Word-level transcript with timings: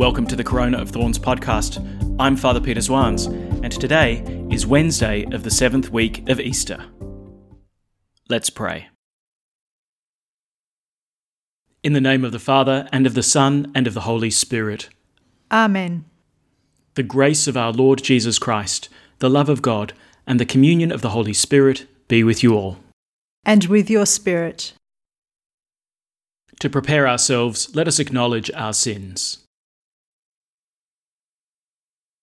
Welcome 0.00 0.26
to 0.28 0.34
the 0.34 0.42
Corona 0.42 0.78
of 0.78 0.88
Thorns 0.88 1.18
podcast. 1.18 1.76
I'm 2.18 2.34
Father 2.34 2.58
Peter 2.58 2.80
Zwans, 2.80 3.26
and 3.62 3.70
today 3.70 4.24
is 4.50 4.66
Wednesday 4.66 5.26
of 5.30 5.42
the 5.42 5.50
seventh 5.50 5.90
week 5.90 6.26
of 6.30 6.40
Easter. 6.40 6.86
Let's 8.26 8.48
pray. 8.48 8.88
In 11.82 11.92
the 11.92 12.00
name 12.00 12.24
of 12.24 12.32
the 12.32 12.38
Father, 12.38 12.88
and 12.90 13.06
of 13.06 13.12
the 13.12 13.22
Son, 13.22 13.70
and 13.74 13.86
of 13.86 13.92
the 13.92 14.00
Holy 14.00 14.30
Spirit. 14.30 14.88
Amen. 15.52 16.06
The 16.94 17.02
grace 17.02 17.46
of 17.46 17.58
our 17.58 17.70
Lord 17.70 18.02
Jesus 18.02 18.38
Christ, 18.38 18.88
the 19.18 19.28
love 19.28 19.50
of 19.50 19.60
God, 19.60 19.92
and 20.26 20.40
the 20.40 20.46
communion 20.46 20.92
of 20.92 21.02
the 21.02 21.10
Holy 21.10 21.34
Spirit 21.34 21.84
be 22.08 22.24
with 22.24 22.42
you 22.42 22.54
all. 22.54 22.78
And 23.44 23.66
with 23.66 23.90
your 23.90 24.06
spirit. 24.06 24.72
To 26.58 26.70
prepare 26.70 27.06
ourselves, 27.06 27.76
let 27.76 27.86
us 27.86 27.98
acknowledge 27.98 28.50
our 28.52 28.72
sins. 28.72 29.44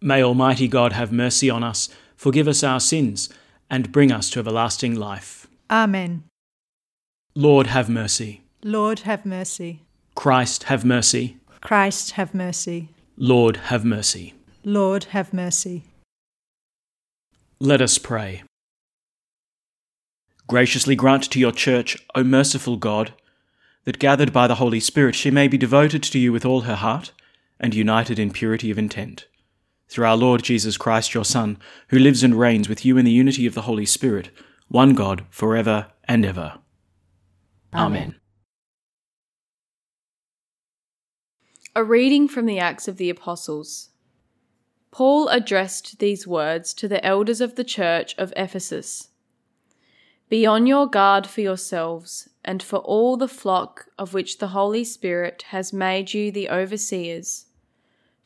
May 0.00 0.22
Almighty 0.22 0.68
God 0.68 0.92
have 0.92 1.10
mercy 1.10 1.48
on 1.48 1.64
us, 1.64 1.88
forgive 2.16 2.46
us 2.46 2.62
our 2.62 2.80
sins, 2.80 3.30
and 3.70 3.92
bring 3.92 4.12
us 4.12 4.28
to 4.30 4.38
everlasting 4.40 4.94
life. 4.94 5.46
Amen. 5.70 6.24
Lord, 7.34 7.68
have 7.68 7.88
mercy. 7.88 8.42
Lord, 8.62 9.00
have 9.00 9.24
mercy. 9.24 9.82
Christ, 10.14 10.64
have 10.64 10.84
mercy. 10.84 11.38
Christ, 11.62 12.12
have 12.12 12.34
mercy. 12.34 12.90
Lord, 13.16 13.56
have 13.56 13.84
mercy. 13.84 14.34
Lord, 14.64 15.04
have 15.04 15.32
mercy. 15.32 15.84
Let 17.58 17.80
us 17.80 17.96
pray. 17.96 18.42
Graciously 20.46 20.94
grant 20.94 21.24
to 21.30 21.40
your 21.40 21.52
Church, 21.52 21.96
O 22.14 22.22
merciful 22.22 22.76
God, 22.76 23.14
that 23.84 23.98
gathered 23.98 24.32
by 24.32 24.46
the 24.46 24.56
Holy 24.56 24.80
Spirit 24.80 25.14
she 25.14 25.30
may 25.30 25.48
be 25.48 25.56
devoted 25.56 26.02
to 26.02 26.18
you 26.18 26.32
with 26.32 26.44
all 26.44 26.62
her 26.62 26.74
heart 26.74 27.12
and 27.58 27.74
united 27.74 28.18
in 28.18 28.30
purity 28.30 28.70
of 28.70 28.76
intent 28.78 29.26
through 29.88 30.06
our 30.06 30.16
Lord 30.16 30.42
Jesus 30.42 30.76
Christ, 30.76 31.14
your 31.14 31.24
Son, 31.24 31.58
who 31.88 31.98
lives 31.98 32.22
and 32.22 32.38
reigns 32.38 32.68
with 32.68 32.84
you 32.84 32.98
in 32.98 33.04
the 33.04 33.10
unity 33.10 33.46
of 33.46 33.54
the 33.54 33.62
Holy 33.62 33.86
Spirit, 33.86 34.30
one 34.68 34.94
God, 34.94 35.24
for 35.30 35.56
ever 35.56 35.88
and 36.04 36.24
ever. 36.24 36.58
Amen. 37.72 38.16
A 41.74 41.84
reading 41.84 42.26
from 42.26 42.46
the 42.46 42.58
Acts 42.58 42.88
of 42.88 42.96
the 42.96 43.10
Apostles. 43.10 43.90
Paul 44.90 45.28
addressed 45.28 45.98
these 45.98 46.26
words 46.26 46.72
to 46.74 46.88
the 46.88 47.04
elders 47.04 47.42
of 47.42 47.54
the 47.54 47.64
church 47.64 48.14
of 48.16 48.32
Ephesus 48.34 49.08
Be 50.30 50.46
on 50.46 50.66
your 50.66 50.86
guard 50.86 51.26
for 51.26 51.42
yourselves 51.42 52.30
and 52.42 52.62
for 52.62 52.78
all 52.78 53.16
the 53.16 53.28
flock 53.28 53.88
of 53.98 54.14
which 54.14 54.38
the 54.38 54.48
Holy 54.48 54.84
Spirit 54.84 55.44
has 55.48 55.72
made 55.72 56.14
you 56.14 56.32
the 56.32 56.48
overseers 56.48 57.45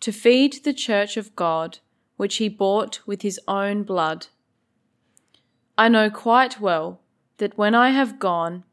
to 0.01 0.13
feed 0.13 0.65
the 0.65 0.73
church 0.73 1.17
of 1.17 1.37
God, 1.37 1.79
which 2.17 2.37
he 2.37 2.49
bought 2.49 3.01
with 3.07 3.23
his 3.23 3.39
own 3.47 3.83
blood. 3.83 4.27
I 5.77 5.89
know 5.89 6.11
quite 6.11 6.61
well 6.61 7.01
that 7.39 7.57
when 7.57 7.75
I 7.75 7.91
have 7.91 8.19
gone, 8.19 8.65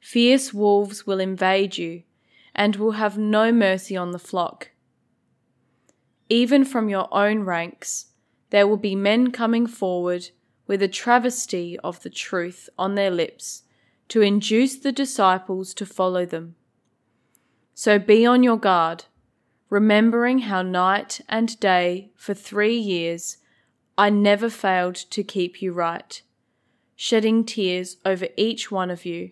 fierce 0.00 0.52
wolves 0.52 1.06
will 1.06 1.20
invade 1.20 1.78
you 1.78 2.02
and 2.54 2.76
will 2.76 2.92
have 2.92 3.16
no 3.16 3.50
mercy 3.52 3.96
on 3.96 4.10
the 4.10 4.18
flock. 4.18 4.70
Even 6.28 6.64
from 6.64 6.88
your 6.88 7.08
own 7.12 7.40
ranks, 7.40 8.06
there 8.50 8.66
will 8.66 8.76
be 8.76 8.94
men 8.94 9.30
coming 9.30 9.66
forward 9.66 10.30
with 10.66 10.82
a 10.82 10.88
travesty 10.88 11.78
of 11.80 12.02
the 12.02 12.10
truth 12.10 12.68
on 12.78 12.94
their 12.94 13.10
lips 13.10 13.62
to 14.08 14.20
induce 14.20 14.76
the 14.76 14.92
disciples 14.92 15.74
to 15.74 15.86
follow 15.86 16.24
them. 16.26 16.54
So 17.74 17.98
be 17.98 18.26
on 18.26 18.42
your 18.42 18.58
guard 18.58 19.04
remembering 19.72 20.40
how 20.40 20.60
night 20.60 21.18
and 21.30 21.58
day 21.58 22.10
for 22.14 22.34
three 22.34 22.76
years 22.76 23.38
I 23.96 24.10
never 24.10 24.50
failed 24.50 24.96
to 24.96 25.24
keep 25.24 25.62
you 25.62 25.72
right, 25.72 26.20
shedding 26.94 27.42
tears 27.42 27.96
over 28.04 28.28
each 28.36 28.70
one 28.70 28.90
of 28.90 29.06
you. 29.06 29.30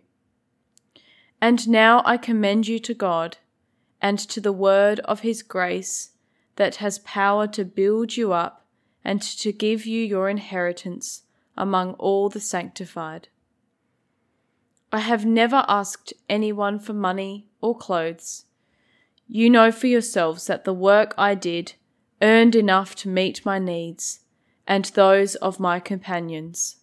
And 1.43 1.69
now 1.69 2.01
I 2.07 2.17
commend 2.17 2.69
you 2.69 2.79
to 2.79 2.95
God 2.95 3.37
and 4.01 4.19
to 4.19 4.41
the 4.41 4.51
word 4.51 5.01
of 5.01 5.21
his 5.21 5.43
grace 5.43 6.13
that 6.57 6.77
has 6.77 7.01
power 7.01 7.47
to 7.49 7.63
build 7.63 8.17
you 8.17 8.33
up 8.33 8.65
and 9.05 9.21
to 9.21 9.53
give 9.53 9.85
you 9.85 10.03
your 10.03 10.31
inheritance 10.31 11.25
among 11.55 11.93
all 11.99 12.31
the 12.31 12.41
sanctified. 12.41 13.29
I 14.91 15.01
have 15.01 15.27
never 15.27 15.67
asked 15.69 16.15
anyone 16.31 16.79
for 16.79 16.95
money 16.95 17.51
or 17.61 17.77
clothes 17.77 18.47
you 19.33 19.49
know 19.49 19.71
for 19.71 19.87
yourselves 19.87 20.49
that 20.49 20.65
the 20.65 20.75
work 20.75 21.15
I 21.17 21.37
did 21.37 21.75
earned 22.21 22.57
enough 22.57 22.97
to 22.97 23.09
meet 23.09 23.47
my 23.47 23.61
needs 23.61 24.21
and 24.67 24.87
those 24.87 25.37
of 25.37 25.61
my 25.61 25.79
companions. 25.79 26.81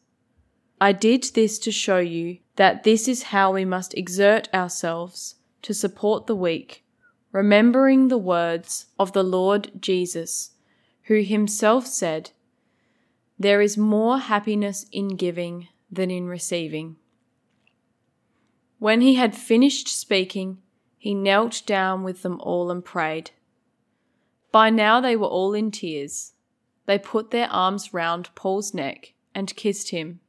I 0.80 0.94
did 0.94 1.24
this 1.34 1.60
to 1.60 1.72
show 1.74 2.00
you 2.00 2.38
that 2.56 2.86
this 2.86 3.10
is 3.10 3.24
how 3.24 3.54
we 3.54 3.66
must 3.66 3.98
exert 3.98 4.48
ourselves 4.54 5.36
to 5.64 5.74
support 5.74 6.28
the 6.28 6.36
weak, 6.36 6.86
remembering 7.34 8.08
the 8.08 8.18
words 8.18 8.86
of 8.98 9.12
the 9.12 9.24
Lord 9.24 9.72
Jesus, 9.82 10.52
who 11.04 11.24
himself 11.24 11.86
said, 11.86 12.32
There 13.38 13.60
is 13.60 13.78
more 13.78 14.20
happiness 14.20 14.86
in 14.94 15.18
giving 15.18 15.68
than 15.92 16.10
in 16.10 16.28
receiving. 16.28 16.96
When 18.80 19.02
he 19.02 19.16
had 19.16 19.36
finished 19.36 19.90
speaking, 19.90 20.60
he 21.08 21.14
knelt 21.14 21.64
down 21.66 22.04
with 22.04 22.22
them 22.22 22.38
all 22.42 22.70
and 22.70 22.84
prayed. 22.84 23.32
By 24.52 24.70
now 24.70 25.00
they 25.00 25.16
were 25.16 25.26
all 25.28 25.54
in 25.54 25.72
tears. 25.72 26.34
They 26.86 27.00
put 27.00 27.32
their 27.32 27.48
arms 27.50 27.94
round 27.94 28.36
Paul's 28.36 28.74
neck 28.74 29.14
and 29.34 29.56
kissed 29.56 29.92
him. 29.92 30.20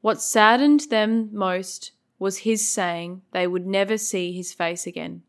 What 0.00 0.20
saddened 0.20 0.90
them 0.90 1.30
most 1.32 1.92
was 2.18 2.38
his 2.38 2.68
saying 2.68 3.22
they 3.30 3.46
would 3.46 3.64
never 3.64 3.96
see 3.96 4.32
his 4.32 4.52
face 4.52 4.88
again. 4.88 5.22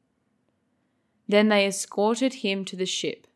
Then 1.27 1.49
they 1.49 1.67
escorted 1.67 2.33
him 2.33 2.65
to 2.65 2.75
the 2.75 2.87
ship. 2.87 3.27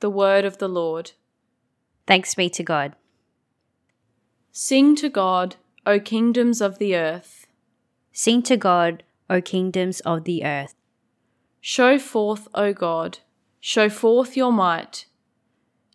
The 0.00 0.10
word 0.10 0.44
of 0.44 0.58
the 0.58 0.68
Lord. 0.68 1.12
Thanks 2.08 2.34
be 2.34 2.50
to 2.50 2.64
God. 2.64 2.96
Sing 4.50 4.96
to 4.96 5.08
God, 5.08 5.54
O 5.86 6.00
kingdoms 6.00 6.60
of 6.60 6.78
the 6.78 6.96
earth. 6.96 7.46
Sing 8.10 8.42
to 8.42 8.56
God, 8.56 9.04
O 9.28 9.40
kingdoms 9.40 10.00
of 10.00 10.24
the 10.24 10.44
earth. 10.44 10.74
Show 11.60 11.98
forth, 11.98 12.46
O 12.54 12.72
God, 12.72 13.18
show 13.60 13.88
forth 13.88 14.36
your 14.36 14.52
might, 14.52 15.06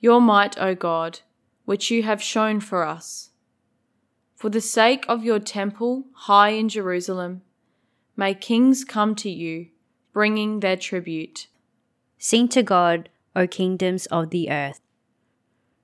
your 0.02 0.20
might, 0.20 0.60
O 0.60 0.76
God, 0.76 1.22
which 1.66 1.90
you 1.90 2.04
have 2.04 2.22
shown 2.22 2.60
for 2.60 2.84
us. 2.86 3.30
For 4.36 4.50
the 4.50 4.60
sake 4.60 5.06
of 5.08 5.24
your 5.24 5.40
temple 5.40 6.08
high 6.14 6.50
in 6.50 6.68
Jerusalem, 6.68 7.44
may 8.18 8.34
kings 8.34 8.84
come 8.84 9.16
to 9.16 9.30
you, 9.30 9.68
bringing 10.12 10.60
their 10.60 10.76
tribute. 10.76 11.48
Sing 12.18 12.48
to 12.50 12.64
God, 12.64 13.10
O 13.36 13.48
kingdoms 13.48 14.08
of 14.08 14.32
the 14.32 14.50
earth. 14.50 14.82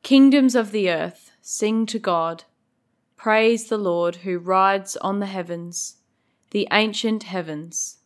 Kingdoms 0.04 0.56
of 0.56 0.72
the 0.72 0.90
earth, 0.90 1.32
sing 1.42 1.86
to 1.86 2.00
God. 2.00 2.44
Praise 3.16 3.70
the 3.70 3.78
Lord 3.78 4.18
who 4.18 4.38
rides 4.38 4.98
on 4.98 5.20
the 5.20 5.26
heavens 5.28 5.97
the 6.57 6.68
ancient 6.71 7.21
heavens. 7.21 8.00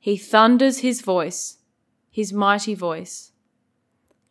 He 0.00 0.16
thunders 0.16 0.78
his 0.78 1.02
voice, 1.02 1.58
his 2.10 2.32
mighty 2.32 2.74
voice. 2.74 3.32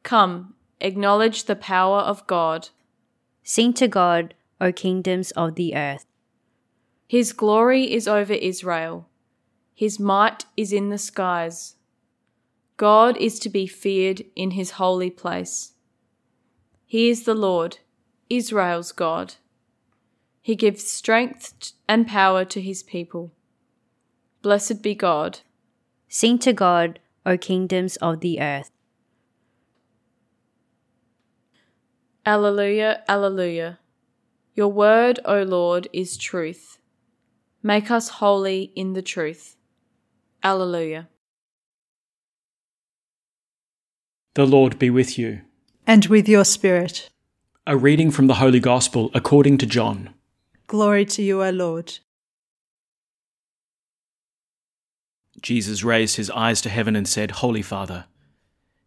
Come, 0.01 0.55
acknowledge 0.81 1.43
the 1.43 1.55
power 1.55 1.99
of 1.99 2.25
God. 2.25 2.69
Sing 3.43 3.71
to 3.73 3.87
God, 3.87 4.33
O 4.59 4.71
kingdoms 4.71 5.29
of 5.33 5.53
the 5.53 5.75
earth. 5.75 6.07
His 7.07 7.33
glory 7.33 7.93
is 7.93 8.07
over 8.07 8.33
Israel, 8.33 9.07
his 9.75 9.99
might 9.99 10.45
is 10.57 10.73
in 10.73 10.89
the 10.89 10.97
skies. 10.97 11.75
God 12.77 13.15
is 13.17 13.37
to 13.41 13.49
be 13.49 13.67
feared 13.67 14.23
in 14.35 14.51
his 14.57 14.71
holy 14.81 15.11
place. 15.11 15.73
He 16.87 17.11
is 17.11 17.25
the 17.25 17.35
Lord, 17.35 17.77
Israel's 18.27 18.91
God. 18.91 19.35
He 20.43 20.57
gives 20.57 20.85
strength 20.85 21.71
and 21.87 22.05
power 22.05 22.43
to 22.43 22.59
his 22.59 22.83
people. 22.83 23.31
Blessed 24.41 24.83
be 24.83 24.93
God. 24.93 25.39
Sing 26.09 26.37
to 26.39 26.51
God, 26.51 26.99
O 27.25 27.37
kingdoms 27.37 27.95
of 27.95 28.19
the 28.19 28.41
earth. 28.41 28.69
Alleluia, 32.25 33.03
Alleluia. 33.07 33.79
Your 34.53 34.67
word, 34.67 35.21
O 35.23 35.43
Lord, 35.43 35.87
is 35.93 36.17
truth. 36.17 36.77
Make 37.63 37.89
us 37.89 38.09
holy 38.09 38.73
in 38.75 38.91
the 38.91 39.01
truth. 39.01 39.55
Alleluia. 40.43 41.07
The 44.33 44.45
Lord 44.45 44.77
be 44.77 44.89
with 44.89 45.17
you. 45.17 45.39
And 45.87 46.07
with 46.07 46.27
your 46.27 46.43
spirit. 46.43 47.09
A 47.65 47.77
reading 47.77 48.11
from 48.11 48.27
the 48.27 48.35
Holy 48.35 48.59
Gospel 48.59 49.09
according 49.13 49.57
to 49.59 49.65
John. 49.65 50.13
Glory 50.67 51.05
to 51.05 51.21
you, 51.21 51.43
O 51.43 51.49
Lord. 51.49 51.99
Jesus 55.41 55.83
raised 55.83 56.15
his 56.15 56.29
eyes 56.31 56.61
to 56.61 56.69
heaven 56.69 56.95
and 56.95 57.07
said, 57.07 57.31
Holy 57.31 57.61
Father, 57.61 58.05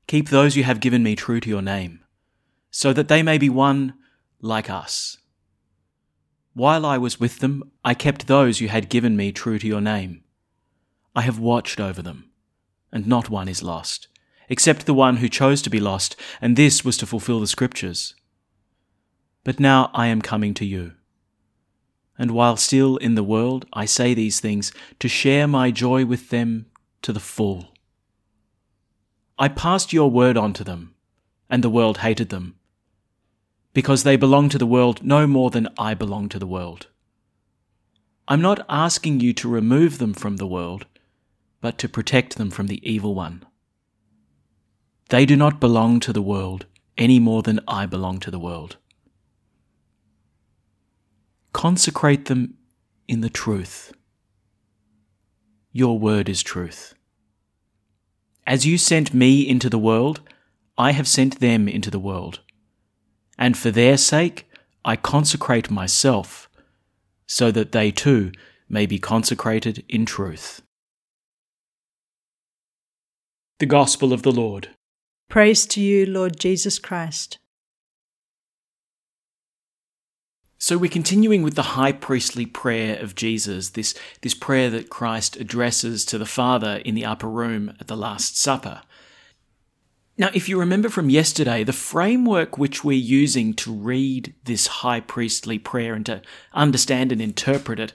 keep 0.06 0.30
those 0.30 0.56
you 0.56 0.64
have 0.64 0.80
given 0.80 1.02
me 1.02 1.14
true 1.14 1.38
to 1.40 1.48
your 1.48 1.62
name, 1.62 2.00
so 2.70 2.92
that 2.92 3.08
they 3.08 3.22
may 3.22 3.36
be 3.36 3.50
one 3.50 3.94
like 4.40 4.70
us. 4.70 5.18
While 6.54 6.86
I 6.86 6.96
was 6.96 7.20
with 7.20 7.40
them, 7.40 7.70
I 7.84 7.92
kept 7.92 8.26
those 8.26 8.62
you 8.62 8.68
had 8.68 8.88
given 8.88 9.14
me 9.14 9.30
true 9.30 9.58
to 9.58 9.66
your 9.66 9.82
name. 9.82 10.24
I 11.14 11.20
have 11.20 11.38
watched 11.38 11.78
over 11.78 12.00
them, 12.00 12.30
and 12.90 13.06
not 13.06 13.28
one 13.28 13.48
is 13.48 13.62
lost, 13.62 14.08
except 14.48 14.86
the 14.86 14.94
one 14.94 15.18
who 15.18 15.28
chose 15.28 15.60
to 15.62 15.70
be 15.70 15.80
lost, 15.80 16.16
and 16.40 16.56
this 16.56 16.82
was 16.82 16.96
to 16.98 17.06
fulfill 17.06 17.40
the 17.40 17.46
Scriptures. 17.46 18.14
But 19.44 19.60
now 19.60 19.90
I 19.92 20.06
am 20.06 20.22
coming 20.22 20.54
to 20.54 20.64
you. 20.64 20.92
And 22.18 22.30
while 22.30 22.56
still 22.56 22.96
in 22.96 23.14
the 23.14 23.22
world, 23.22 23.66
I 23.72 23.84
say 23.84 24.14
these 24.14 24.40
things 24.40 24.72
to 25.00 25.08
share 25.08 25.46
my 25.46 25.70
joy 25.70 26.04
with 26.04 26.30
them 26.30 26.66
to 27.02 27.12
the 27.12 27.20
full. 27.20 27.74
I 29.38 29.48
passed 29.48 29.92
your 29.92 30.10
word 30.10 30.36
on 30.36 30.54
to 30.54 30.64
them, 30.64 30.94
and 31.50 31.62
the 31.62 31.68
world 31.68 31.98
hated 31.98 32.30
them, 32.30 32.56
because 33.74 34.02
they 34.02 34.16
belong 34.16 34.48
to 34.48 34.58
the 34.58 34.66
world 34.66 35.02
no 35.04 35.26
more 35.26 35.50
than 35.50 35.68
I 35.78 35.92
belong 35.92 36.30
to 36.30 36.38
the 36.38 36.46
world. 36.46 36.86
I'm 38.26 38.40
not 38.40 38.64
asking 38.68 39.20
you 39.20 39.34
to 39.34 39.48
remove 39.48 39.98
them 39.98 40.14
from 40.14 40.36
the 40.36 40.46
world, 40.46 40.86
but 41.60 41.76
to 41.78 41.88
protect 41.88 42.38
them 42.38 42.50
from 42.50 42.66
the 42.66 42.80
evil 42.90 43.14
one. 43.14 43.44
They 45.10 45.26
do 45.26 45.36
not 45.36 45.60
belong 45.60 46.00
to 46.00 46.12
the 46.12 46.22
world 46.22 46.66
any 46.96 47.18
more 47.18 47.42
than 47.42 47.60
I 47.68 47.86
belong 47.86 48.18
to 48.20 48.30
the 48.30 48.38
world. 48.38 48.78
Consecrate 51.56 52.26
them 52.26 52.52
in 53.08 53.22
the 53.22 53.30
truth. 53.30 53.94
Your 55.72 55.98
word 55.98 56.28
is 56.28 56.42
truth. 56.42 56.92
As 58.46 58.66
you 58.66 58.76
sent 58.76 59.14
me 59.14 59.40
into 59.40 59.70
the 59.70 59.78
world, 59.78 60.20
I 60.76 60.90
have 60.92 61.08
sent 61.08 61.40
them 61.40 61.66
into 61.66 61.90
the 61.90 61.98
world. 61.98 62.40
And 63.38 63.56
for 63.56 63.70
their 63.70 63.96
sake, 63.96 64.46
I 64.84 64.96
consecrate 64.96 65.70
myself, 65.70 66.50
so 67.26 67.50
that 67.52 67.72
they 67.72 67.90
too 67.90 68.32
may 68.68 68.84
be 68.84 68.98
consecrated 68.98 69.82
in 69.88 70.04
truth. 70.04 70.60
The 73.60 73.64
Gospel 73.64 74.12
of 74.12 74.20
the 74.20 74.30
Lord. 74.30 74.68
Praise 75.30 75.64
to 75.68 75.80
you, 75.80 76.04
Lord 76.04 76.38
Jesus 76.38 76.78
Christ. 76.78 77.38
So 80.66 80.76
we're 80.76 80.90
continuing 80.90 81.44
with 81.44 81.54
the 81.54 81.76
high 81.78 81.92
priestly 81.92 82.44
prayer 82.44 83.00
of 83.00 83.14
Jesus, 83.14 83.68
this, 83.68 83.94
this 84.22 84.34
prayer 84.34 84.68
that 84.70 84.90
Christ 84.90 85.36
addresses 85.36 86.04
to 86.06 86.18
the 86.18 86.26
Father 86.26 86.82
in 86.84 86.96
the 86.96 87.04
upper 87.04 87.28
room 87.28 87.72
at 87.78 87.86
the 87.86 87.96
Last 87.96 88.36
Supper. 88.36 88.82
Now, 90.18 90.30
if 90.34 90.48
you 90.48 90.58
remember 90.58 90.88
from 90.88 91.08
yesterday, 91.08 91.62
the 91.62 91.72
framework 91.72 92.58
which 92.58 92.82
we're 92.82 92.98
using 92.98 93.54
to 93.54 93.72
read 93.72 94.34
this 94.42 94.66
high 94.66 94.98
priestly 94.98 95.56
prayer 95.56 95.94
and 95.94 96.04
to 96.06 96.20
understand 96.52 97.12
and 97.12 97.20
interpret 97.20 97.78
it 97.78 97.92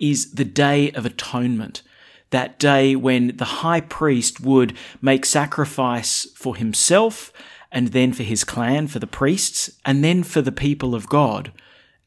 is 0.00 0.32
the 0.32 0.44
Day 0.44 0.90
of 0.90 1.06
Atonement. 1.06 1.82
That 2.30 2.58
day 2.58 2.96
when 2.96 3.36
the 3.36 3.62
high 3.62 3.82
priest 3.82 4.40
would 4.40 4.76
make 5.00 5.24
sacrifice 5.24 6.26
for 6.34 6.56
himself 6.56 7.32
and 7.70 7.92
then 7.92 8.12
for 8.12 8.24
his 8.24 8.42
clan, 8.42 8.88
for 8.88 8.98
the 8.98 9.06
priests, 9.06 9.70
and 9.84 10.02
then 10.02 10.24
for 10.24 10.42
the 10.42 10.50
people 10.50 10.96
of 10.96 11.08
God 11.08 11.52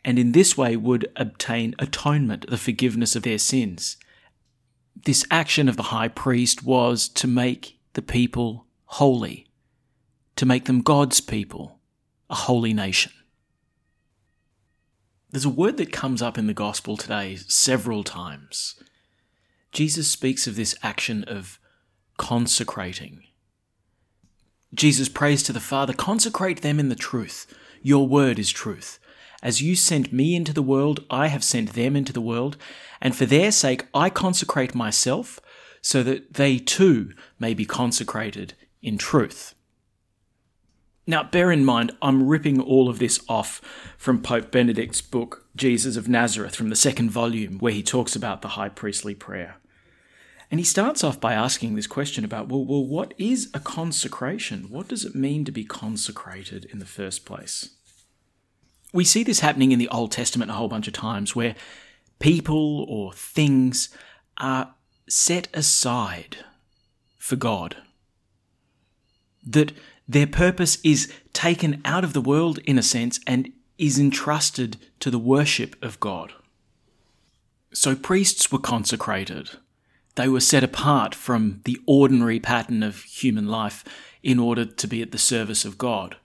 and 0.06 0.20
in 0.20 0.34
this 0.34 0.58
way 0.58 0.76
would 0.76 1.12
obtain 1.16 1.76
atonement, 1.80 2.50
the 2.50 2.58
forgiveness 2.58 3.16
of 3.16 3.24
their 3.24 3.38
sins. 3.38 3.98
This 5.06 5.26
action 5.32 5.70
of 5.70 5.78
the 5.78 5.84
high 5.84 6.08
priest 6.08 6.64
was 6.64 7.08
to 7.10 7.28
make 7.28 7.80
the 7.94 8.02
people 8.02 8.66
holy, 8.86 9.48
to 10.36 10.46
make 10.46 10.66
them 10.66 10.82
God's 10.82 11.22
people, 11.22 11.80
a 12.30 12.36
holy 12.36 12.74
nation. 12.74 13.12
There's 15.32 15.46
a 15.46 15.50
word 15.50 15.78
that 15.78 15.92
comes 15.92 16.22
up 16.22 16.38
in 16.38 16.48
the 16.48 16.54
gospel 16.54 16.96
today 16.96 17.38
several 17.48 18.04
times. 18.04 18.76
Jesus 19.72 20.08
speaks 20.08 20.46
of 20.46 20.56
this 20.56 20.76
action 20.84 21.24
of 21.24 21.60
consecrating. 22.18 23.24
Jesus 24.74 25.10
prays 25.10 25.42
to 25.44 25.54
the 25.54 25.60
Father, 25.60 25.94
consecrate 25.94 26.62
them 26.62 26.80
in 26.80 26.90
the 26.90 26.96
truth. 26.96 27.52
Your 27.82 28.08
word 28.08 28.38
is 28.38 28.52
truth. 28.52 29.00
As 29.44 29.62
you 29.62 29.76
sent 29.76 30.14
me 30.14 30.36
into 30.36 30.54
the 30.54 30.62
world, 30.62 31.04
I 31.10 31.28
have 31.28 31.44
sent 31.44 31.74
them 31.74 31.98
into 31.98 32.14
the 32.14 32.22
world, 32.22 32.56
and 33.02 33.14
for 33.14 33.26
their 33.26 33.52
sake 33.52 33.86
I 33.94 34.10
consecrate 34.10 34.74
myself, 34.74 35.42
so 35.82 36.02
that 36.02 36.36
they 36.36 36.58
too 36.58 37.12
may 37.38 37.54
be 37.54 37.66
consecrated 37.66 38.54
in 38.82 38.98
truth. 38.98 39.54
Now, 41.06 41.24
bear 41.24 41.52
in 41.52 41.66
mind, 41.66 41.92
I'm 42.02 42.26
ripping 42.26 42.62
all 42.62 42.88
of 42.88 43.00
this 43.00 43.20
off 43.28 43.60
from 43.98 44.22
Pope 44.22 44.50
Benedict's 44.50 45.02
book, 45.02 45.46
Jesus 45.58 45.98
of 45.98 46.08
Nazareth, 46.08 46.56
from 46.56 46.70
the 46.70 46.78
second 46.78 47.12
volume, 47.12 47.58
where 47.58 47.74
he 47.74 47.84
talks 47.84 48.16
about 48.16 48.42
the 48.42 48.50
high 48.50 48.70
priestly 48.70 49.14
prayer. 49.14 49.58
And 50.50 50.62
he 50.62 50.66
starts 50.66 51.04
off 51.04 51.20
by 51.20 51.34
asking 51.34 51.76
this 51.76 51.88
question 51.88 52.24
about, 52.24 52.48
well, 52.48 52.64
well, 52.64 52.86
what 52.86 53.14
is 53.18 53.50
a 53.54 53.60
consecration? 53.60 54.70
What 54.70 54.88
does 54.88 55.04
it 55.04 55.16
mean 55.16 55.44
to 55.44 55.52
be 55.52 55.66
consecrated 55.66 56.64
in 56.72 56.80
the 56.80 56.86
first 56.86 57.26
place? 57.26 57.72
We 58.94 59.04
see 59.04 59.24
this 59.24 59.40
happening 59.40 59.72
in 59.72 59.80
the 59.80 59.90
Old 59.90 60.12
Testament 60.12 60.52
a 60.52 60.54
whole 60.54 60.68
bunch 60.68 60.88
of 60.88 60.94
times 60.94 61.36
where 61.36 61.56
people 62.20 62.86
or 62.88 63.12
things 63.12 63.90
are 64.38 64.76
set 65.10 65.48
aside 65.54 66.38
for 67.18 67.36
God. 67.36 67.76
That 69.46 69.74
their 70.08 70.28
purpose 70.28 70.78
is 70.84 71.12
taken 71.34 71.82
out 71.84 72.04
of 72.04 72.14
the 72.14 72.22
world 72.22 72.60
in 72.60 72.78
a 72.78 72.84
sense 72.84 73.20
and 73.26 73.52
is 73.80 73.98
entrusted 73.98 74.78
to 75.00 75.10
the 75.10 75.20
worship 75.20 75.76
of 75.84 76.00
God. 76.00 76.32
So 77.74 77.96
priests 77.96 78.52
were 78.52 78.60
consecrated. 78.60 79.50
They 80.16 80.28
were 80.28 80.40
set 80.40 80.64
apart 80.64 81.16
from 81.16 81.62
the 81.66 81.80
ordinary 81.88 82.40
pattern 82.40 82.84
of 82.84 83.02
human 83.02 83.48
life 83.48 83.84
in 84.22 84.38
order 84.38 84.66
to 84.66 84.88
be 84.88 85.02
at 85.02 85.12
the 85.12 85.18
service 85.18 85.66
of 85.66 85.80
God 85.80 86.18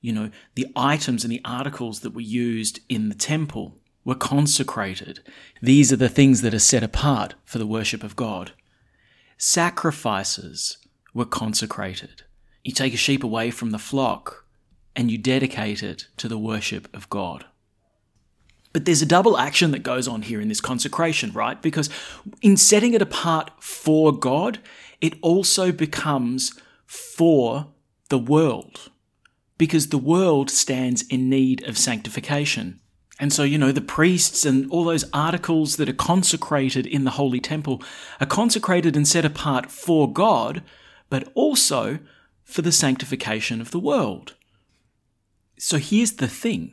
you 0.00 0.12
know, 0.12 0.30
the 0.54 0.66
items 0.74 1.24
and 1.24 1.32
the 1.32 1.42
articles 1.44 2.00
that 2.00 2.14
were 2.14 2.20
used 2.20 2.80
in 2.88 3.08
the 3.08 3.14
temple 3.14 3.76
were 4.04 4.14
consecrated. 4.14 5.20
These 5.60 5.92
are 5.92 5.96
the 5.96 6.08
things 6.08 6.42
that 6.42 6.54
are 6.54 6.58
set 6.58 6.82
apart 6.82 7.34
for 7.44 7.58
the 7.58 7.66
worship 7.66 8.02
of 8.02 8.16
God. 8.16 8.52
Sacrifices 9.36 10.78
were 11.12 11.26
consecrated. 11.26 12.22
You 12.64 12.72
take 12.72 12.94
a 12.94 12.98
sheep 12.98 13.22
away 13.22 13.50
from 13.50 13.70
the 13.70 13.78
flock 13.78 14.46
and 14.96 15.10
you 15.10 15.18
dedicate 15.18 15.82
it 15.82 16.08
to 16.16 16.28
the 16.28 16.38
worship 16.38 16.94
of 16.94 17.08
God. 17.10 17.44
But 18.72 18.84
there's 18.84 19.02
a 19.02 19.06
double 19.06 19.36
action 19.36 19.72
that 19.72 19.82
goes 19.82 20.06
on 20.06 20.22
here 20.22 20.40
in 20.40 20.48
this 20.48 20.60
consecration, 20.60 21.32
right? 21.32 21.60
Because 21.60 21.90
in 22.40 22.56
setting 22.56 22.94
it 22.94 23.02
apart 23.02 23.50
for 23.58 24.16
God, 24.16 24.60
it 25.00 25.14
also 25.22 25.72
becomes 25.72 26.58
for 26.86 27.68
the 28.08 28.18
world 28.18 28.90
because 29.60 29.88
the 29.88 29.98
world 29.98 30.48
stands 30.48 31.02
in 31.10 31.28
need 31.28 31.62
of 31.68 31.76
sanctification. 31.76 32.80
And 33.18 33.30
so, 33.30 33.42
you 33.42 33.58
know, 33.58 33.72
the 33.72 33.82
priests 33.82 34.46
and 34.46 34.70
all 34.70 34.84
those 34.84 35.04
articles 35.12 35.76
that 35.76 35.86
are 35.86 35.92
consecrated 35.92 36.86
in 36.86 37.04
the 37.04 37.10
Holy 37.10 37.40
Temple 37.40 37.82
are 38.20 38.26
consecrated 38.26 38.96
and 38.96 39.06
set 39.06 39.26
apart 39.26 39.70
for 39.70 40.10
God, 40.10 40.62
but 41.10 41.30
also 41.34 41.98
for 42.42 42.62
the 42.62 42.72
sanctification 42.72 43.60
of 43.60 43.70
the 43.70 43.78
world. 43.78 44.34
So 45.58 45.76
here's 45.76 46.12
the 46.12 46.26
thing 46.26 46.72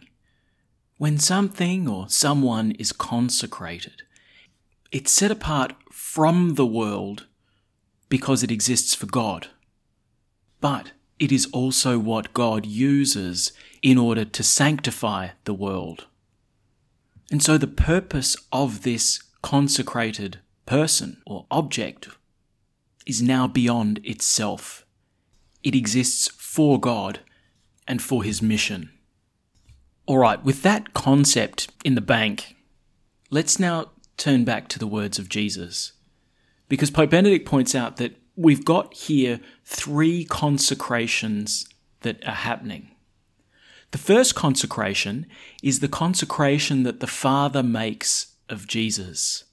when 0.95 1.17
something 1.17 1.89
or 1.89 2.07
someone 2.07 2.71
is 2.79 2.93
consecrated, 2.93 4.03
it's 4.93 5.11
set 5.11 5.29
apart 5.29 5.73
from 5.91 6.55
the 6.55 6.65
world 6.65 7.27
because 8.07 8.43
it 8.43 8.51
exists 8.51 8.95
for 8.95 9.07
God. 9.07 9.47
But 10.61 10.93
it 11.19 11.31
is 11.31 11.47
also 11.51 11.97
what 11.97 12.33
God 12.33 12.65
uses 12.65 13.51
in 13.81 13.97
order 13.97 14.25
to 14.25 14.43
sanctify 14.43 15.29
the 15.45 15.53
world. 15.53 16.05
And 17.31 17.43
so 17.43 17.57
the 17.57 17.67
purpose 17.67 18.37
of 18.51 18.83
this 18.83 19.21
consecrated 19.41 20.39
person 20.65 21.21
or 21.25 21.45
object 21.51 22.09
is 23.05 23.21
now 23.21 23.47
beyond 23.47 23.99
itself. 24.03 24.85
It 25.63 25.75
exists 25.75 26.29
for 26.29 26.79
God 26.79 27.19
and 27.87 28.01
for 28.01 28.23
his 28.23 28.41
mission. 28.41 28.91
All 30.05 30.17
right, 30.19 30.43
with 30.43 30.61
that 30.63 30.93
concept 30.93 31.69
in 31.83 31.95
the 31.95 32.01
bank, 32.01 32.55
let's 33.29 33.59
now 33.59 33.91
turn 34.15 34.45
back 34.45 34.67
to 34.69 34.79
the 34.79 34.87
words 34.87 35.19
of 35.19 35.29
Jesus. 35.29 35.93
Because 36.69 36.91
Pope 36.91 37.09
Benedict 37.09 37.45
points 37.45 37.75
out 37.75 37.97
that 37.97 38.15
we've 38.37 38.63
got 38.63 38.93
here 38.93 39.41
three 39.65 40.23
consecrations 40.23 41.67
that 42.01 42.25
are 42.25 42.31
happening. 42.31 42.91
The 43.91 43.97
first 43.97 44.35
consecration 44.35 45.25
is 45.63 45.79
the 45.79 45.87
consecration 45.87 46.83
that 46.83 46.99
the 46.99 47.07
Father 47.07 47.63
makes 47.63 48.35
of 48.47 48.67
Jesus. 48.67 49.45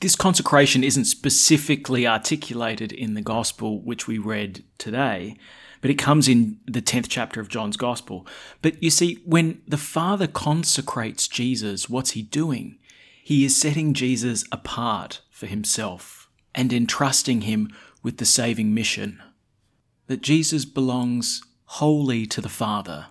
This 0.00 0.16
consecration 0.16 0.84
isn't 0.84 1.06
specifically 1.06 2.06
articulated 2.06 2.92
in 2.92 3.14
the 3.14 3.22
Gospel 3.22 3.80
which 3.80 4.06
we 4.06 4.18
read 4.18 4.64
today, 4.76 5.36
but 5.80 5.90
it 5.90 5.94
comes 5.94 6.28
in 6.28 6.58
the 6.66 6.82
10th 6.82 7.06
chapter 7.08 7.40
of 7.40 7.48
John's 7.48 7.76
Gospel. 7.76 8.26
But 8.60 8.82
you 8.82 8.90
see, 8.90 9.18
when 9.24 9.62
the 9.66 9.78
Father 9.78 10.26
consecrates 10.26 11.26
Jesus, 11.28 11.88
what's 11.88 12.10
he 12.10 12.22
doing? 12.22 12.78
He 13.22 13.44
is 13.44 13.56
setting 13.56 13.94
Jesus 13.94 14.44
apart 14.52 15.22
for 15.30 15.46
himself 15.46 16.28
and 16.54 16.72
entrusting 16.72 17.42
him 17.42 17.70
with 18.04 18.18
the 18.18 18.24
saving 18.24 18.72
mission. 18.72 19.20
That 20.06 20.22
Jesus 20.22 20.64
belongs 20.64 21.42
wholly 21.64 22.26
to 22.26 22.40
the 22.40 22.48
Father 22.48 23.06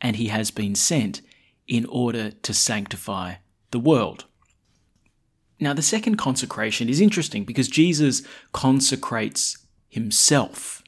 and 0.00 0.16
he 0.16 0.28
has 0.28 0.50
been 0.50 0.74
sent 0.74 1.20
in 1.68 1.86
order 1.86 2.30
to 2.30 2.54
sanctify 2.54 3.34
the 3.70 3.78
world. 3.78 4.24
Now, 5.60 5.72
the 5.72 5.82
second 5.82 6.16
consecration 6.16 6.88
is 6.88 7.00
interesting 7.00 7.44
because 7.44 7.68
Jesus 7.68 8.22
consecrates 8.52 9.58
himself. 9.88 10.82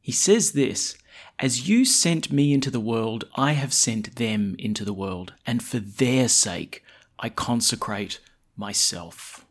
He 0.00 0.12
says 0.12 0.52
this 0.52 0.96
As 1.40 1.68
you 1.68 1.84
sent 1.84 2.30
me 2.30 2.52
into 2.52 2.70
the 2.70 2.80
world, 2.80 3.24
I 3.34 3.52
have 3.52 3.72
sent 3.72 4.14
them 4.14 4.54
into 4.58 4.84
the 4.84 4.92
world, 4.92 5.32
and 5.44 5.62
for 5.62 5.80
their 5.80 6.28
sake 6.28 6.84
I 7.18 7.30
consecrate 7.30 8.20
myself. 8.56 9.43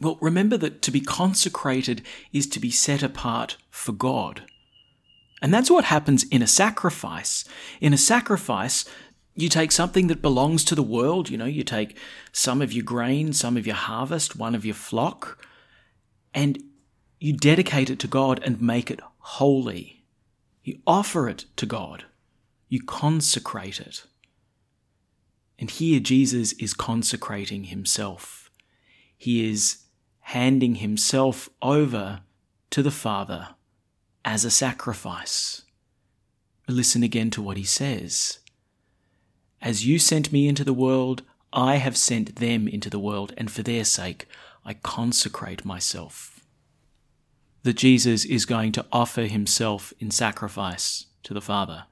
Well, 0.00 0.18
remember 0.20 0.56
that 0.58 0.82
to 0.82 0.90
be 0.90 1.00
consecrated 1.00 2.02
is 2.32 2.46
to 2.48 2.60
be 2.60 2.70
set 2.70 3.02
apart 3.02 3.56
for 3.70 3.92
God. 3.92 4.42
And 5.40 5.52
that's 5.52 5.70
what 5.70 5.84
happens 5.84 6.24
in 6.24 6.42
a 6.42 6.46
sacrifice. 6.46 7.44
In 7.80 7.92
a 7.92 7.98
sacrifice, 7.98 8.84
you 9.34 9.48
take 9.48 9.72
something 9.72 10.06
that 10.06 10.22
belongs 10.22 10.64
to 10.64 10.74
the 10.74 10.82
world, 10.82 11.28
you 11.28 11.36
know, 11.36 11.44
you 11.44 11.64
take 11.64 11.98
some 12.32 12.62
of 12.62 12.72
your 12.72 12.84
grain, 12.84 13.32
some 13.32 13.56
of 13.56 13.66
your 13.66 13.76
harvest, 13.76 14.36
one 14.36 14.54
of 14.54 14.64
your 14.64 14.74
flock, 14.74 15.44
and 16.32 16.62
you 17.18 17.32
dedicate 17.32 17.90
it 17.90 17.98
to 18.00 18.06
God 18.06 18.40
and 18.44 18.60
make 18.60 18.90
it 18.90 19.00
holy. 19.18 20.04
You 20.62 20.80
offer 20.86 21.28
it 21.28 21.44
to 21.56 21.66
God. 21.66 22.04
You 22.68 22.80
consecrate 22.82 23.80
it. 23.80 24.04
And 25.58 25.70
here 25.70 26.00
Jesus 26.00 26.52
is 26.54 26.74
consecrating 26.74 27.64
himself. 27.64 28.50
He 29.16 29.48
is 29.48 29.83
handing 30.28 30.76
himself 30.76 31.50
over 31.60 32.20
to 32.70 32.82
the 32.82 32.90
Father 32.90 33.48
as 34.24 34.44
a 34.44 34.50
sacrifice. 34.50 35.62
Listen 36.66 37.02
again 37.02 37.30
to 37.30 37.42
what 37.42 37.58
he 37.58 37.64
says. 37.64 38.38
As 39.60 39.86
you 39.86 39.98
sent 39.98 40.32
me 40.32 40.48
into 40.48 40.64
the 40.64 40.72
world, 40.72 41.22
I 41.52 41.76
have 41.76 41.96
sent 41.96 42.36
them 42.36 42.66
into 42.66 42.88
the 42.88 42.98
world, 42.98 43.34
and 43.36 43.50
for 43.50 43.62
their 43.62 43.84
sake 43.84 44.26
I 44.64 44.74
consecrate 44.74 45.64
myself. 45.64 46.40
That 47.62 47.76
Jesus 47.76 48.24
is 48.24 48.46
going 48.46 48.72
to 48.72 48.86
offer 48.90 49.22
himself 49.22 49.92
in 50.00 50.10
sacrifice 50.10 51.06
to 51.22 51.34
the 51.34 51.42
Father. 51.42 51.84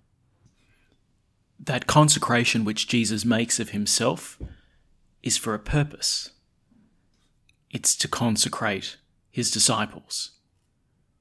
That 1.60 1.86
consecration 1.86 2.64
which 2.64 2.88
Jesus 2.88 3.24
makes 3.24 3.60
of 3.60 3.70
himself 3.70 4.38
is 5.22 5.36
for 5.36 5.54
a 5.54 5.58
purpose. 5.58 6.31
It's 7.72 7.96
to 7.96 8.06
consecrate 8.06 8.98
his 9.30 9.50
disciples. 9.50 10.32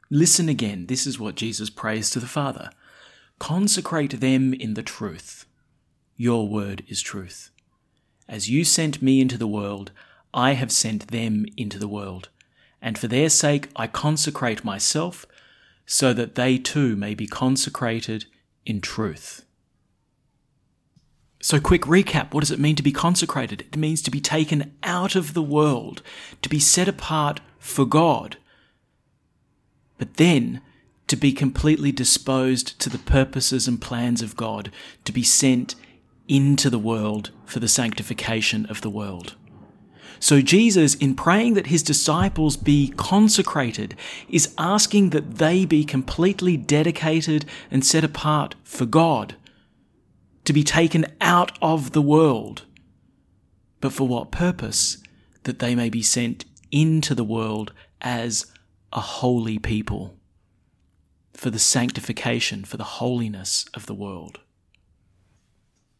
Listen 0.09 0.49
again. 0.49 0.87
This 0.87 1.07
is 1.07 1.17
what 1.17 1.35
Jesus 1.35 1.69
prays 1.69 2.09
to 2.09 2.19
the 2.19 2.27
Father. 2.27 2.69
Consecrate 3.39 4.19
them 4.19 4.53
in 4.53 4.73
the 4.73 4.83
truth. 4.83 5.45
Your 6.17 6.49
word 6.49 6.83
is 6.89 7.01
truth. 7.01 7.51
As 8.27 8.49
you 8.49 8.65
sent 8.65 9.01
me 9.01 9.21
into 9.21 9.37
the 9.37 9.47
world, 9.47 9.91
I 10.33 10.53
have 10.53 10.71
sent 10.71 11.07
them 11.07 11.45
into 11.55 11.79
the 11.79 11.87
world. 11.87 12.27
And 12.81 12.97
for 12.97 13.07
their 13.07 13.29
sake 13.29 13.69
I 13.75 13.87
consecrate 13.87 14.65
myself, 14.65 15.25
so 15.85 16.13
that 16.13 16.35
they 16.35 16.57
too 16.57 16.95
may 16.97 17.15
be 17.15 17.27
consecrated 17.27 18.25
in 18.65 18.81
truth. 18.81 19.45
So, 21.41 21.59
quick 21.59 21.83
recap 21.83 22.33
what 22.33 22.41
does 22.41 22.51
it 22.51 22.59
mean 22.59 22.75
to 22.75 22.83
be 22.83 22.91
consecrated? 22.91 23.61
It 23.61 23.77
means 23.77 24.01
to 24.03 24.11
be 24.11 24.21
taken 24.21 24.73
out 24.83 25.15
of 25.15 25.33
the 25.33 25.41
world, 25.41 26.01
to 26.41 26.49
be 26.49 26.59
set 26.59 26.87
apart 26.87 27.39
for 27.57 27.85
God 27.85 28.37
but 30.01 30.15
then 30.15 30.61
to 31.05 31.15
be 31.15 31.31
completely 31.31 31.91
disposed 31.91 32.79
to 32.79 32.89
the 32.89 32.97
purposes 32.97 33.67
and 33.67 33.79
plans 33.79 34.23
of 34.23 34.35
God, 34.35 34.71
to 35.05 35.11
be 35.11 35.21
sent 35.21 35.75
into 36.27 36.71
the 36.71 36.79
world 36.79 37.29
for 37.45 37.59
the 37.59 37.67
sanctification 37.67 38.65
of 38.65 38.81
the 38.81 38.89
world. 38.89 39.35
So, 40.19 40.41
Jesus, 40.41 40.95
in 40.95 41.13
praying 41.13 41.53
that 41.53 41.67
his 41.67 41.83
disciples 41.83 42.57
be 42.57 42.87
consecrated, 42.97 43.95
is 44.27 44.55
asking 44.57 45.11
that 45.11 45.35
they 45.35 45.65
be 45.65 45.83
completely 45.83 46.57
dedicated 46.57 47.45
and 47.69 47.85
set 47.85 48.03
apart 48.03 48.55
for 48.63 48.87
God, 48.87 49.35
to 50.45 50.53
be 50.53 50.63
taken 50.63 51.05
out 51.19 51.57
of 51.61 51.91
the 51.91 52.01
world. 52.01 52.63
But 53.79 53.93
for 53.93 54.07
what 54.07 54.31
purpose? 54.31 54.97
That 55.43 55.59
they 55.59 55.75
may 55.75 55.89
be 55.89 56.01
sent 56.01 56.45
into 56.71 57.15
the 57.15 57.23
world 57.23 57.73
as 57.99 58.45
a 58.93 58.99
holy 58.99 59.57
people, 59.57 60.17
for 61.33 61.49
the 61.49 61.59
sanctification, 61.59 62.63
for 62.65 62.77
the 62.77 62.83
holiness 62.83 63.65
of 63.73 63.85
the 63.85 63.93
world. 63.93 64.39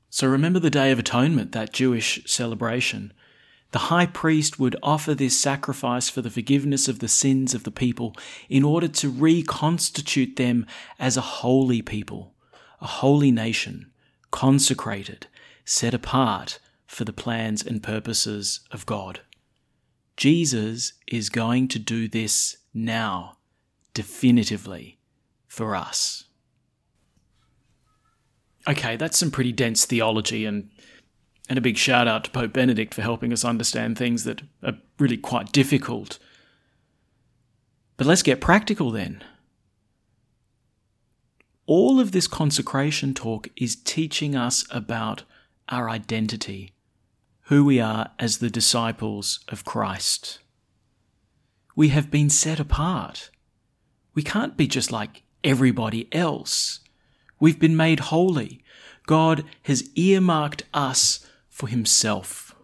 So 0.09 0.27
remember 0.27 0.59
the 0.59 0.69
Day 0.69 0.91
of 0.91 0.99
Atonement, 0.99 1.53
that 1.53 1.71
Jewish 1.71 2.21
celebration. 2.25 3.13
The 3.71 3.79
high 3.79 4.05
priest 4.05 4.59
would 4.59 4.75
offer 4.83 5.15
this 5.15 5.39
sacrifice 5.39 6.09
for 6.09 6.21
the 6.21 6.29
forgiveness 6.29 6.89
of 6.89 6.99
the 6.99 7.07
sins 7.07 7.53
of 7.53 7.63
the 7.63 7.71
people 7.71 8.13
in 8.49 8.63
order 8.63 8.89
to 8.89 9.09
reconstitute 9.09 10.35
them 10.35 10.65
as 10.99 11.15
a 11.15 11.21
holy 11.21 11.81
people, 11.81 12.33
a 12.81 12.87
holy 12.87 13.31
nation, 13.31 13.90
consecrated, 14.31 15.27
set 15.65 15.93
apart 15.93 16.59
for 16.87 17.05
the 17.05 17.13
plans 17.13 17.65
and 17.65 17.83
purposes 17.83 18.61
of 18.71 18.85
God. 18.85 19.21
Jesus 20.17 20.93
is 21.07 21.29
going 21.29 21.67
to 21.69 21.79
do 21.79 22.07
this 22.07 22.57
now, 22.73 23.37
definitively, 23.93 24.99
for 25.47 25.75
us. 25.75 26.25
Okay, 28.67 28.95
that's 28.95 29.17
some 29.17 29.31
pretty 29.31 29.51
dense 29.51 29.85
theology, 29.85 30.45
and, 30.45 30.69
and 31.49 31.57
a 31.57 31.61
big 31.61 31.77
shout 31.77 32.07
out 32.07 32.23
to 32.25 32.31
Pope 32.31 32.53
Benedict 32.53 32.93
for 32.93 33.01
helping 33.01 33.33
us 33.33 33.43
understand 33.43 33.97
things 33.97 34.23
that 34.25 34.41
are 34.63 34.77
really 34.99 35.17
quite 35.17 35.51
difficult. 35.51 36.19
But 37.97 38.07
let's 38.07 38.23
get 38.23 38.41
practical 38.41 38.91
then. 38.91 39.23
All 41.73 42.01
of 42.01 42.11
this 42.11 42.27
consecration 42.27 43.13
talk 43.13 43.47
is 43.55 43.77
teaching 43.77 44.35
us 44.35 44.65
about 44.69 45.23
our 45.69 45.89
identity, 45.89 46.73
who 47.43 47.63
we 47.63 47.79
are 47.79 48.11
as 48.19 48.39
the 48.39 48.49
disciples 48.49 49.39
of 49.47 49.63
Christ 49.63 50.39
we 51.75 51.89
have 51.89 52.11
been 52.11 52.29
set 52.29 52.59
apart. 52.59 53.29
We 54.13 54.23
can't 54.23 54.57
be 54.57 54.67
just 54.67 54.91
like 54.91 55.23
everybody 55.43 56.07
else. 56.13 56.79
We've 57.39 57.59
been 57.59 57.77
made 57.77 58.11
holy. 58.11 58.63
God 59.07 59.45
has 59.63 59.89
earmarked 59.95 60.63
us 60.73 61.25
for 61.49 61.67
Himself. 61.67 62.55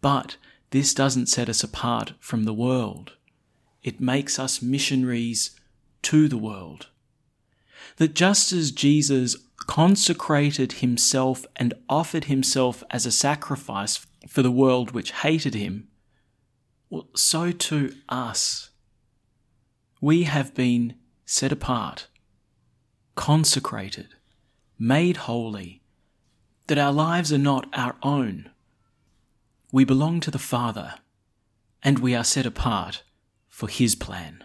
But 0.00 0.36
this 0.70 0.92
doesn't 0.94 1.26
set 1.26 1.48
us 1.48 1.62
apart 1.62 2.14
from 2.18 2.44
the 2.44 2.54
world. 2.54 3.12
It 3.82 4.00
makes 4.00 4.38
us 4.38 4.62
missionaries 4.62 5.58
to 6.02 6.26
the 6.26 6.38
world. 6.38 6.88
That 7.96 8.14
just 8.14 8.52
as 8.52 8.72
Jesus 8.72 9.36
consecrated 9.66 10.74
himself 10.74 11.46
and 11.56 11.74
offered 11.88 12.24
himself 12.24 12.82
as 12.90 13.06
a 13.06 13.12
sacrifice 13.12 14.06
for 14.28 14.42
the 14.42 14.50
world 14.50 14.90
which 14.90 15.12
hated 15.12 15.54
him, 15.54 15.88
well, 16.90 17.08
so 17.14 17.50
to 17.50 17.94
us. 18.08 18.70
We 20.00 20.24
have 20.24 20.54
been 20.54 20.94
set 21.24 21.50
apart, 21.50 22.08
consecrated, 23.14 24.08
made 24.78 25.16
holy, 25.18 25.82
that 26.66 26.78
our 26.78 26.92
lives 26.92 27.32
are 27.32 27.38
not 27.38 27.68
our 27.72 27.96
own. 28.02 28.50
We 29.72 29.84
belong 29.84 30.20
to 30.20 30.30
the 30.30 30.38
Father, 30.38 30.94
and 31.82 31.98
we 31.98 32.14
are 32.14 32.24
set 32.24 32.46
apart 32.46 33.02
for 33.48 33.68
His 33.68 33.94
plan. 33.94 34.44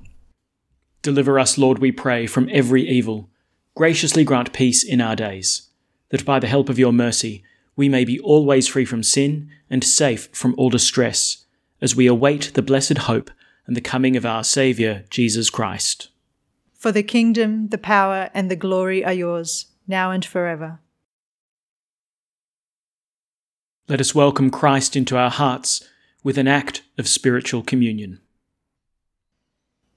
Deliver 1.01 1.39
us, 1.39 1.57
Lord, 1.57 1.79
we 1.79 1.91
pray, 1.91 2.27
from 2.27 2.49
every 2.51 2.87
evil. 2.87 3.29
Graciously 3.75 4.23
grant 4.23 4.53
peace 4.53 4.83
in 4.83 5.01
our 5.01 5.15
days, 5.15 5.69
that 6.09 6.25
by 6.25 6.39
the 6.39 6.47
help 6.47 6.69
of 6.69 6.77
your 6.77 6.93
mercy 6.93 7.43
we 7.75 7.89
may 7.89 8.05
be 8.05 8.19
always 8.19 8.67
free 8.67 8.85
from 8.85 9.01
sin 9.01 9.49
and 9.69 9.83
safe 9.83 10.29
from 10.33 10.53
all 10.57 10.69
distress, 10.69 11.45
as 11.81 11.95
we 11.95 12.05
await 12.05 12.51
the 12.53 12.61
blessed 12.61 12.99
hope 12.99 13.31
and 13.65 13.75
the 13.75 13.81
coming 13.81 14.15
of 14.15 14.25
our 14.25 14.43
Saviour, 14.43 15.03
Jesus 15.09 15.49
Christ. 15.49 16.09
For 16.73 16.91
the 16.91 17.03
kingdom, 17.03 17.69
the 17.69 17.77
power, 17.77 18.29
and 18.33 18.51
the 18.51 18.55
glory 18.55 19.03
are 19.05 19.13
yours, 19.13 19.67
now 19.87 20.11
and 20.11 20.25
forever. 20.25 20.79
Let 23.87 24.01
us 24.01 24.13
welcome 24.13 24.49
Christ 24.49 24.95
into 24.95 25.17
our 25.17 25.29
hearts 25.29 25.83
with 26.23 26.37
an 26.37 26.47
act 26.47 26.83
of 26.97 27.07
spiritual 27.07 27.63
communion. 27.63 28.19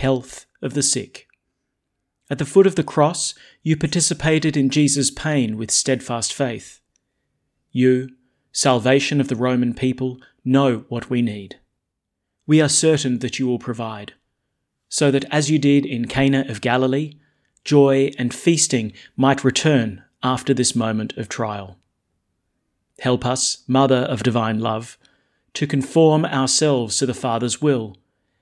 health 0.00 0.46
of 0.62 0.72
the 0.72 0.82
sick. 0.82 1.28
At 2.30 2.38
the 2.38 2.46
foot 2.46 2.66
of 2.66 2.74
the 2.74 2.82
cross, 2.82 3.34
you 3.62 3.76
participated 3.76 4.56
in 4.56 4.70
Jesus' 4.70 5.10
pain 5.10 5.58
with 5.58 5.70
steadfast 5.70 6.32
faith. 6.32 6.80
You, 7.70 8.08
salvation 8.50 9.20
of 9.20 9.28
the 9.28 9.36
Roman 9.36 9.74
people, 9.74 10.18
know 10.42 10.86
what 10.88 11.10
we 11.10 11.20
need. 11.20 11.60
We 12.46 12.62
are 12.62 12.68
certain 12.68 13.18
that 13.18 13.38
you 13.38 13.46
will 13.46 13.58
provide, 13.58 14.14
so 14.88 15.10
that 15.10 15.26
as 15.30 15.50
you 15.50 15.58
did 15.58 15.84
in 15.84 16.08
Cana 16.08 16.46
of 16.48 16.62
Galilee, 16.62 17.18
joy 17.62 18.10
and 18.18 18.32
feasting 18.32 18.94
might 19.16 19.44
return 19.44 20.02
after 20.22 20.54
this 20.54 20.74
moment 20.74 21.14
of 21.18 21.28
trial. 21.28 21.76
Help 23.00 23.26
us, 23.26 23.64
Mother 23.68 24.04
of 24.14 24.22
Divine 24.22 24.60
Love, 24.60 24.96
to 25.52 25.66
conform 25.66 26.24
ourselves 26.24 26.96
to 26.96 27.06
the 27.06 27.12
Father's 27.12 27.60
will 27.60 27.99